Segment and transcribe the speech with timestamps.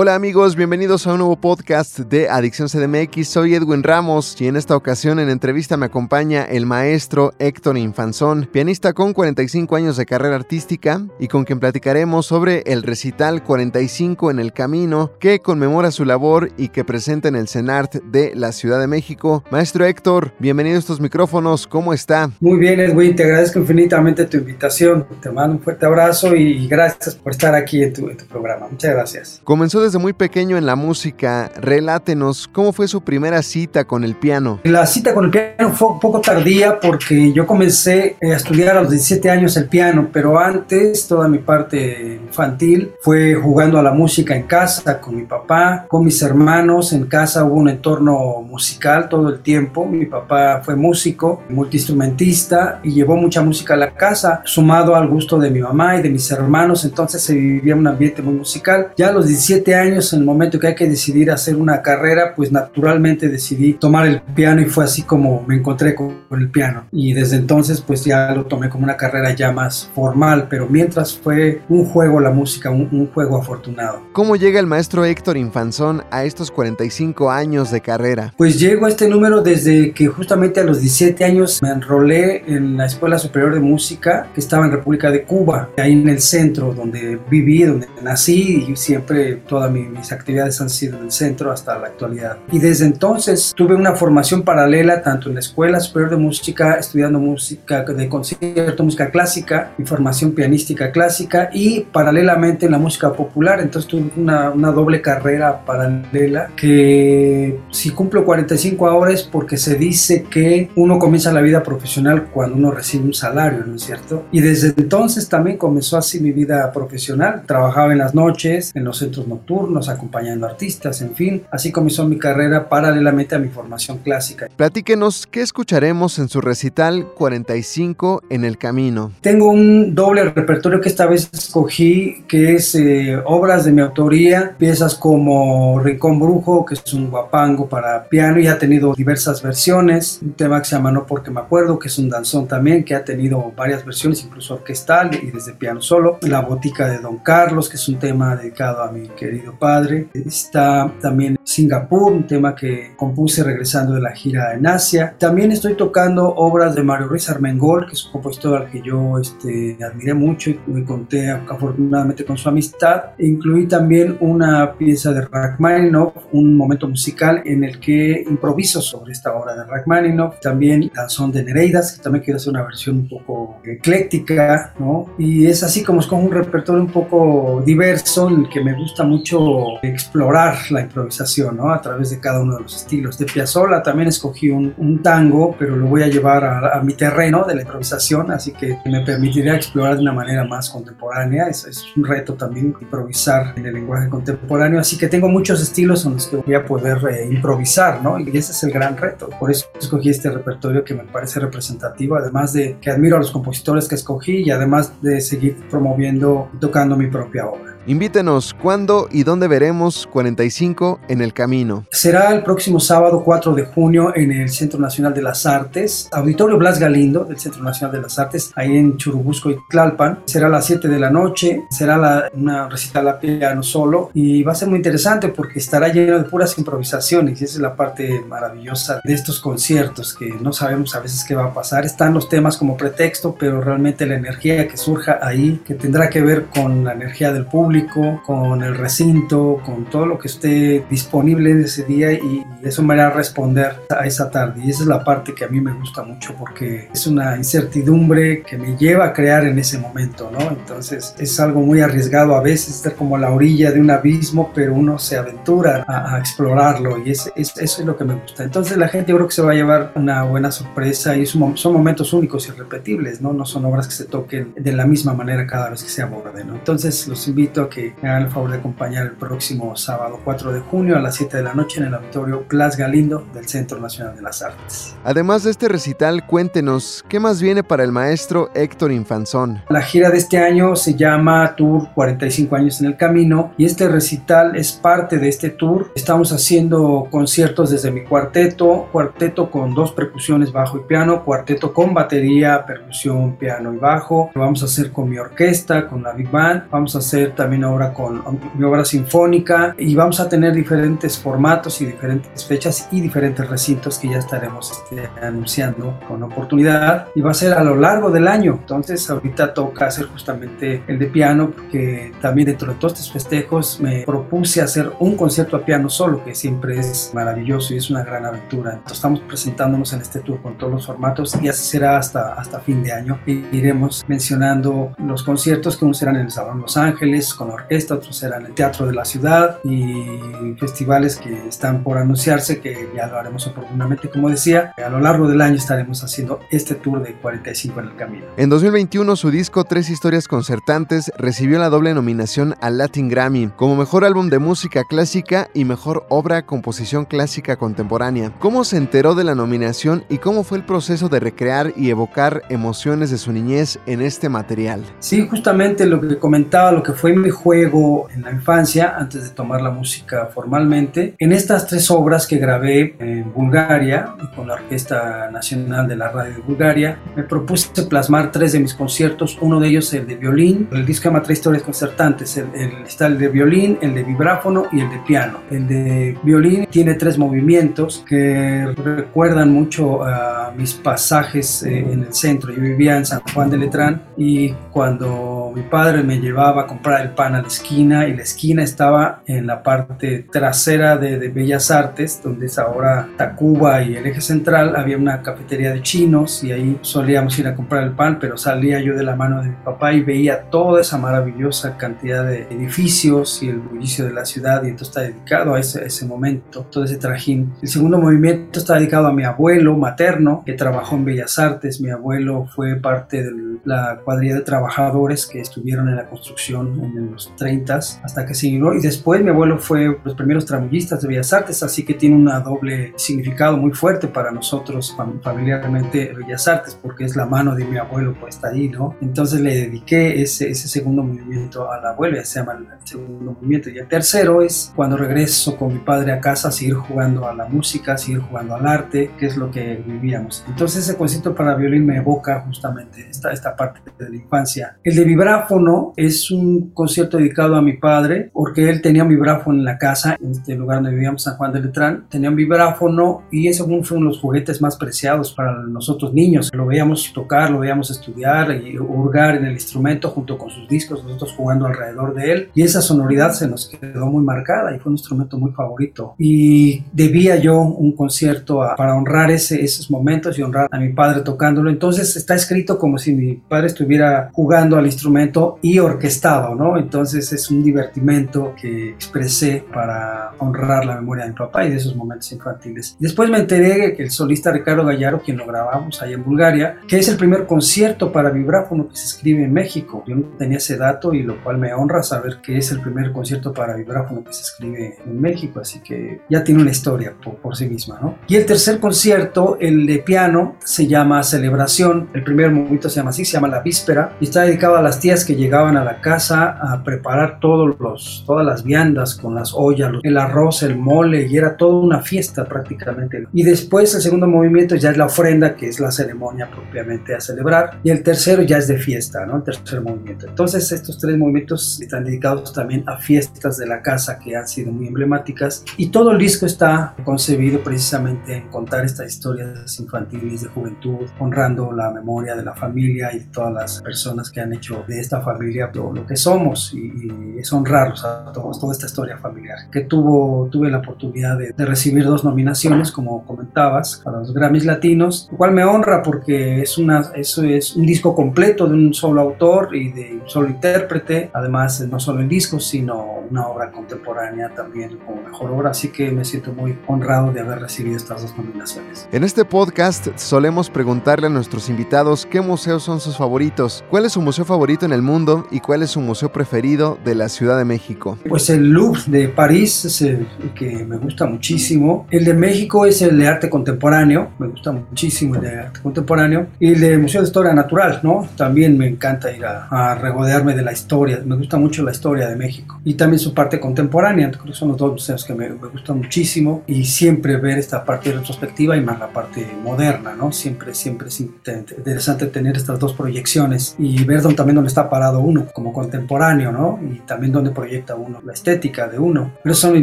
[0.00, 3.26] Hola amigos, bienvenidos a un nuevo podcast de Adicción CDMX.
[3.26, 8.48] Soy Edwin Ramos y en esta ocasión en entrevista me acompaña el maestro Héctor Infanzón,
[8.52, 14.30] pianista con 45 años de carrera artística y con quien platicaremos sobre el recital 45
[14.30, 18.52] en el camino que conmemora su labor y que presenta en el CENART de la
[18.52, 19.42] Ciudad de México.
[19.50, 22.30] Maestro Héctor, bienvenido a estos micrófonos, ¿cómo está?
[22.38, 27.16] Muy bien Edwin, te agradezco infinitamente tu invitación, te mando un fuerte abrazo y gracias
[27.16, 28.68] por estar aquí en tu, en tu programa.
[28.70, 29.40] Muchas gracias.
[29.42, 31.50] Comenzó desde muy pequeño en la música.
[31.56, 34.60] Relátenos, ¿cómo fue su primera cita con el piano?
[34.64, 38.82] La cita con el piano fue un poco tardía porque yo comencé a estudiar a
[38.82, 43.92] los 17 años el piano, pero antes toda mi parte infantil fue jugando a la
[43.92, 46.92] música en casa con mi papá, con mis hermanos.
[46.92, 49.86] En casa hubo un entorno musical todo el tiempo.
[49.86, 55.38] Mi papá fue músico, multiinstrumentista y llevó mucha música a la casa, sumado al gusto
[55.38, 56.84] de mi mamá y de mis hermanos.
[56.84, 58.88] Entonces se vivía un ambiente muy musical.
[58.94, 62.34] Ya a los 17 años, en el momento que hay que decidir hacer una carrera,
[62.34, 66.86] pues naturalmente decidí tomar el piano y fue así como me encontré con, el piano.
[66.92, 71.16] Y desde entonces pues ya lo tomé como una carrera ya más formal, pero mientras
[71.16, 74.02] fue un juego la música, un, un juego afortunado.
[74.12, 78.34] ¿Cómo llega el maestro Héctor Infanzón a estos 45 años de carrera?
[78.36, 82.76] Pues llego a este número desde que justamente a los 17 años me enrolé en
[82.76, 86.72] la Escuela Superior de Música que estaba en República de Cuba, ahí en el centro
[86.72, 91.76] donde viví, donde nací y siempre todas mis actividades han sido en el centro hasta
[91.76, 92.36] la actualidad.
[92.52, 97.18] Y desde entonces tuve una formación paralela tanto en la Escuela Superior de Música, estudiando
[97.18, 103.60] música de concierto, música clásica, y formación pianística clásica y paralelamente en la música popular.
[103.60, 109.74] Entonces tuve una, una doble carrera paralela que si cumplo 45 ahora es porque se
[109.74, 114.26] dice que uno comienza la vida profesional cuando uno recibe un salario, ¿no es cierto?
[114.30, 117.42] Y desde entonces también comenzó así mi vida profesional.
[117.44, 121.42] Trabajaba en las noches, en los centros nocturnos nocturnos, acompañando artistas, en fin.
[121.50, 124.48] Así comenzó mi carrera paralelamente a mi formación clásica.
[124.56, 129.12] Platíquenos qué escucharemos en su recital 45 en el camino.
[129.20, 134.54] Tengo un doble repertorio que esta vez escogí, que es eh, obras de mi autoría,
[134.58, 140.20] piezas como Rincón Brujo, que es un guapango para piano y ha tenido diversas versiones.
[140.22, 142.94] Un tema que se llama No porque me acuerdo, que es un danzón también, que
[142.94, 146.18] ha tenido varias versiones, incluso orquestal y desde piano solo.
[146.22, 150.08] La botica de Don Carlos, que es un tema dedicado a mi querido padre.
[150.14, 155.14] Está también Singapur, un tema que compuse regresando de la gira en Asia.
[155.18, 159.18] También estoy tocando obras de Mario Ruiz Armengol, que es un compositor al que yo
[159.18, 163.12] este, admiré mucho y me conté afortunadamente con su amistad.
[163.18, 169.34] incluí también una pieza de Rachmaninoff, un momento musical en el que improviso sobre esta
[169.34, 170.40] obra de Rachmaninoff.
[170.40, 175.06] También Canción de Nereidas, que también quiero hacer una versión un poco ecléctica, ¿no?
[175.18, 178.74] Y es así como es como un repertorio un poco diverso en el que me
[178.74, 181.70] gusta mucho mucho explorar la improvisación ¿no?
[181.70, 183.18] a través de cada uno de los estilos.
[183.18, 186.94] De Piazzolla también escogí un, un tango, pero lo voy a llevar a, a, mi
[186.94, 191.48] terreno de la improvisación, así que me permitiría explorar de una manera más contemporánea.
[191.48, 196.04] Es, es un reto también improvisar en el lenguaje contemporáneo, así que tengo muchos estilos
[196.06, 198.18] en los que voy a poder eh, improvisar, ¿no?
[198.18, 199.28] Y ese es el gran reto.
[199.38, 203.30] Por eso escogí este repertorio que me parece representativo, además de que admiro a los
[203.30, 207.77] compositores que escogí y además de seguir promoviendo tocando mi propia obra.
[207.88, 211.86] Invítenos cuándo y dónde veremos 45 en el camino.
[211.90, 216.58] Será el próximo sábado 4 de junio en el Centro Nacional de las Artes, Auditorio
[216.58, 220.18] Blas Galindo del Centro Nacional de las Artes, ahí en Churubusco y Tlalpan.
[220.26, 224.42] Será a las 7 de la noche, será la, una recital a piano solo y
[224.42, 227.74] va a ser muy interesante porque estará lleno de puras improvisaciones y esa es la
[227.74, 231.86] parte maravillosa de estos conciertos que no sabemos a veces qué va a pasar.
[231.86, 236.20] Están los temas como pretexto, pero realmente la energía que surja ahí, que tendrá que
[236.20, 241.50] ver con la energía del público, con el recinto, con todo lo que esté disponible
[241.50, 244.60] en ese día y, eso me hará responder a esa tarde.
[244.64, 248.42] Y esa es la parte que a mí me gusta mucho porque es una incertidumbre
[248.42, 250.40] que me lleva a crear en ese momento, ¿no?
[250.40, 254.50] Entonces es algo muy arriesgado a veces estar como a la orilla de un abismo,
[254.52, 258.14] pero uno se aventura a, a explorarlo y es, es, eso es lo que me
[258.14, 258.42] gusta.
[258.42, 261.56] Entonces la gente yo creo que se va a llevar una buena sorpresa y son,
[261.56, 263.32] son momentos únicos y repetibles, ¿no?
[263.32, 266.44] No son obras que se toquen de la misma manera cada vez que se aborde,
[266.44, 266.54] ¿no?
[266.54, 270.20] Entonces los invito invito a que me hagan el favor de acompañar el próximo sábado
[270.24, 273.48] 4 de junio a las 7 de la noche en el auditorio Plas Galindo del
[273.48, 274.96] Centro Nacional de las Artes.
[275.04, 279.62] Además de este recital, cuéntenos, ¿qué más viene para el maestro Héctor Infanzón?
[279.68, 283.88] La gira de este año se llama Tour 45 años en el camino y este
[283.88, 285.90] recital es parte de este tour.
[285.94, 291.94] Estamos haciendo conciertos desde mi cuarteto, cuarteto con dos percusiones, bajo y piano, cuarteto con
[291.94, 294.30] batería, percusión, piano y bajo.
[294.34, 296.68] Lo vamos a hacer con mi orquesta, con la Big Band.
[296.70, 298.22] Vamos a hacer también ahora con
[298.54, 303.98] mi obra sinfónica y vamos a tener diferentes formatos y diferentes fechas y diferentes recintos
[303.98, 308.28] que ya estaremos este, anunciando con oportunidad y va a ser a lo largo del
[308.28, 308.58] año.
[308.60, 313.80] Entonces ahorita toca hacer justamente el de piano porque también dentro de todos estos festejos
[313.80, 318.04] me propuse hacer un concierto a piano solo que siempre es maravilloso y es una
[318.04, 318.72] gran aventura.
[318.72, 322.60] Entonces estamos presentándonos en este tour con todos los formatos y así será hasta, hasta
[322.60, 323.18] fin de año.
[323.26, 327.94] Y iremos mencionando los conciertos que unos serán en el Salón Los Ángeles con orquesta,
[327.94, 333.06] otros serán el Teatro de la Ciudad y festivales que están por anunciarse que ya
[333.06, 334.72] lo haremos oportunamente como decía.
[334.76, 338.26] A lo largo del año estaremos haciendo este tour de 45 en el camino.
[338.36, 343.76] En 2021 su disco Tres historias concertantes recibió la doble nominación al Latin Grammy como
[343.76, 348.32] mejor álbum de música clásica y mejor obra composición clásica contemporánea.
[348.38, 352.42] ¿Cómo se enteró de la nominación y cómo fue el proceso de recrear y evocar
[352.48, 354.82] emociones de su niñez en este material?
[355.00, 359.30] Sí, justamente lo que comentaba, lo que fue mi juego en la infancia antes de
[359.30, 361.14] tomar la música formalmente.
[361.18, 366.34] En estas tres obras que grabé en Bulgaria con la Orquesta Nacional de la Radio
[366.34, 370.68] de Bulgaria, me propuse plasmar tres de mis conciertos, uno de ellos el de violín,
[370.72, 372.48] el disco llama Tres historias concertantes, el,
[372.86, 375.40] está el de violín, el de vibráfono y el de piano.
[375.50, 382.14] El de violín tiene tres movimientos que recuerdan mucho a mis pasajes eh, en el
[382.14, 382.52] centro.
[382.52, 387.02] Yo vivía en San Juan de Letrán y cuando mi padre me llevaba a comprar
[387.02, 391.28] el pan a la esquina y la esquina estaba en la parte trasera de, de
[391.30, 396.44] Bellas Artes, donde es ahora Tacuba y el eje central, había una cafetería de chinos
[396.44, 399.48] y ahí solíamos ir a comprar el pan, pero salía yo de la mano de
[399.48, 404.24] mi papá y veía toda esa maravillosa cantidad de edificios y el bullicio de la
[404.24, 407.52] ciudad y entonces está dedicado a ese, ese momento, todo ese trajín.
[407.60, 411.90] El segundo movimiento está dedicado a mi abuelo materno que trabajó en Bellas Artes, mi
[411.90, 417.34] abuelo fue parte de la cuadrilla de trabajadores que estuvieron en la construcción en los
[417.36, 421.62] 30 hasta que se y después mi abuelo fue los primeros tramoyistas de Bellas Artes,
[421.62, 427.16] así que tiene una doble significado muy fuerte para nosotros familiarmente Bellas Artes, porque es
[427.16, 428.96] la mano de mi abuelo puesta ahí, ¿no?
[429.00, 433.70] Entonces le dediqué ese, ese segundo movimiento al abuelo, ya se llama el segundo movimiento.
[433.70, 437.46] Y el tercero es cuando regreso con mi padre a casa seguir jugando a la
[437.46, 440.44] música, seguir jugando al arte, que es lo que vivíamos.
[440.48, 444.78] Entonces ese concierto para violín me evoca justamente esta, esta parte de la infancia.
[444.82, 449.58] El de vibráfono es un concierto dedicado a mi padre, porque él tenía un vibráfono
[449.58, 453.24] en la casa, en este lugar donde vivíamos, San Juan de Letrán, tenía un vibráfono
[453.30, 456.50] y ese fue uno de los juguetes más preciados para nosotros niños.
[456.54, 461.04] Lo veíamos tocar, lo veíamos estudiar y hurgar en el instrumento junto con sus discos,
[461.04, 462.48] nosotros jugando alrededor de él.
[462.54, 466.14] Y esa sonoridad se nos quedó muy marcada y fue un instrumento muy favorito.
[466.18, 471.20] Y debía yo un concierto para honrar ese, esos momentos y honrar a mi padre
[471.20, 471.68] tocándolo.
[471.68, 475.17] Entonces está escrito como si mi padre estuviera jugando al instrumento
[475.62, 476.78] y orquestado, ¿no?
[476.78, 481.76] Entonces es un divertimento que expresé para honrar la memoria de mi papá y de
[481.76, 482.96] esos momentos infantiles.
[482.98, 486.98] Después me enteré que el solista Ricardo Gallaro, quien lo grabamos ahí en Bulgaria, que
[486.98, 490.04] es el primer concierto para vibráfono que se escribe en México.
[490.06, 493.12] Yo no tenía ese dato y lo cual me honra saber que es el primer
[493.12, 497.36] concierto para vibráfono que se escribe en México, así que ya tiene una historia por,
[497.36, 498.18] por sí misma, ¿no?
[498.26, 502.08] Y el tercer concierto, el de piano, se llama Celebración.
[502.12, 505.00] El primer movimiento se llama así, se llama La Víspera y está dedicado a las
[505.08, 509.54] tías que llegaban a la casa a preparar todos los, todas las viandas con las
[509.54, 513.26] ollas, el arroz, el mole y era toda una fiesta prácticamente.
[513.32, 517.22] Y después el segundo movimiento ya es la ofrenda, que es la ceremonia propiamente a
[517.22, 517.80] celebrar.
[517.82, 519.38] Y el tercero ya es de fiesta, ¿no?
[519.38, 520.26] El tercer movimiento.
[520.26, 524.72] Entonces estos tres movimientos están dedicados también a fiestas de la casa que han sido
[524.72, 525.64] muy emblemáticas.
[525.78, 531.72] Y todo el disco está concebido precisamente en contar estas historias infantiles de juventud, honrando
[531.72, 535.70] la memoria de la familia y todas las personas que han hecho de esta familia
[535.72, 539.70] todo lo que somos y, es honrarlos a todos, toda esta historia familiar.
[539.70, 544.64] Que tuvo, tuve la oportunidad de, de recibir dos nominaciones, como comentabas, para los Grammys
[544.64, 548.92] Latinos, lo cual me honra porque es, una, eso es un disco completo de un
[548.92, 553.70] solo autor y de un solo intérprete, además no solo el disco, sino una obra
[553.70, 558.22] contemporánea también como mejor obra, así que me siento muy honrado de haber recibido estas
[558.22, 559.08] dos nominaciones.
[559.12, 563.84] En este podcast solemos preguntarle a nuestros invitados qué museos son sus favoritos.
[563.90, 567.14] ¿Cuál es su museo favorito en el mundo y cuál es su museo preferido de
[567.14, 568.18] la Ciudad de México?
[568.28, 572.06] Pues el Louvre de París es el que me gusta muchísimo.
[572.10, 576.48] El de México es el de arte contemporáneo, me gusta muchísimo el de arte contemporáneo.
[576.58, 578.28] Y el de Museo de Historia Natural, ¿no?
[578.36, 582.28] También me encanta ir a, a regodearme de la historia, me gusta mucho la historia
[582.28, 582.80] de México.
[582.84, 585.98] Y también su parte contemporánea, creo que son los dos museos que me, me gustan
[585.98, 586.62] muchísimo.
[586.66, 590.32] Y siempre ver esta parte retrospectiva y más la parte moderna, ¿no?
[590.32, 595.20] Siempre, siempre es interesante tener estas dos proyecciones y ver dónde, también dónde está parado
[595.20, 596.78] uno como contemporáneo, ¿no?
[596.82, 599.32] Y también dónde proyecta uno, la estética de uno.
[599.42, 599.82] Pero esos son mis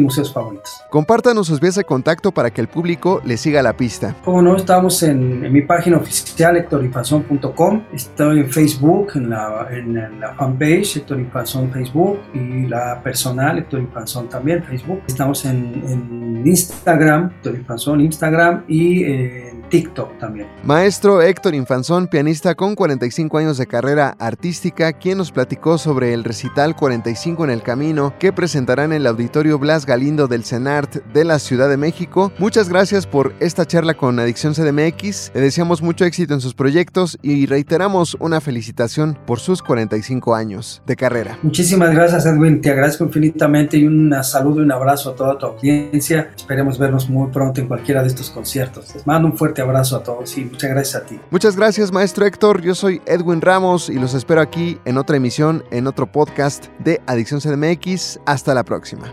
[0.00, 0.70] museos favoritos.
[0.90, 4.14] Compártanos sus vías de contacto para que el público le siga la pista.
[4.24, 7.82] Como no, estamos en, en mi página oficial, hectorinfanzón.com.
[7.92, 13.80] Estoy en Facebook, en la, en la fanpage Héctor Infanzón Facebook y la personal Héctor
[13.80, 15.02] Infanzón también Facebook.
[15.06, 20.48] Estamos en, en Instagram, Héctor Infanzón Instagram y en TikTok también.
[20.64, 26.24] Maestro Héctor Infanzón, pianista con 45 años de carrera artística, quien nos platicó sobre el
[26.24, 31.24] recital 45 en el camino que presentarán en el auditorio Blas Galindo del CENART de
[31.24, 32.32] la Ciudad de México.
[32.38, 35.32] Muchas gracias por esta charla con Adicción CDMX.
[35.34, 40.82] Le deseamos mucho éxito en sus proyectos y reiteramos una felicitación por sus 45 años
[40.86, 41.38] de carrera.
[41.42, 45.46] Muchísimas gracias Edwin, te agradezco infinitamente y un saludo y un abrazo a toda tu
[45.46, 46.30] audiencia.
[46.36, 48.94] Esperemos vernos muy pronto en cualquiera de estos conciertos.
[48.94, 51.20] Les mando un fuerte abrazo a todos y muchas gracias a ti.
[51.30, 55.64] Muchas gracias maestro Héctor, yo soy Edwin Ramos y los espero aquí en otra emisión,
[55.70, 58.20] en otro podcast de Adicción CDMX.
[58.26, 59.12] Hasta la próxima.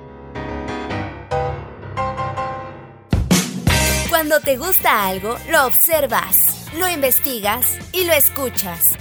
[4.10, 6.38] Cuando te gusta algo, lo observas,
[6.78, 8.92] lo investigas y lo escuchas.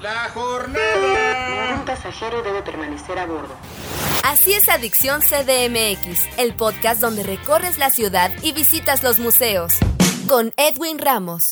[0.00, 1.68] La jornada.
[1.70, 3.54] Ningún pasajero debe permanecer a bordo.
[4.24, 9.78] Así es Adicción CDMX, el podcast donde recorres la ciudad y visitas los museos.
[10.30, 11.50] Con Edwin Ramos.